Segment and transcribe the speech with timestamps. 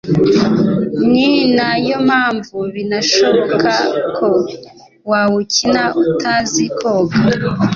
[1.11, 3.71] ni na yo mpamvu binashoboka
[4.17, 4.27] ko
[5.09, 7.17] wawukina utazi koga